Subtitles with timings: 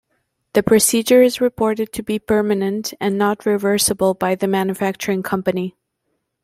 [0.53, 5.75] The procedure is reported to be permanent and not reversible by the manufacturing company.